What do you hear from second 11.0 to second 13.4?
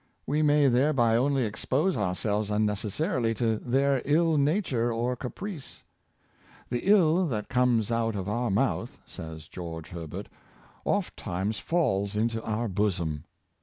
times falls into our bosom.'"